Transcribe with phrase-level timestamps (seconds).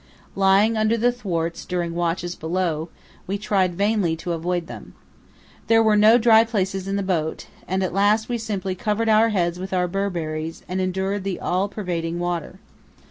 [0.35, 2.89] Lying under the thwarts during watches below,
[3.27, 4.95] we tried vainly to avoid them.
[5.67, 9.29] There were no dry places in the boat, and at last we simply covered our
[9.29, 12.59] heads with our Burberrys and endured the all pervading water.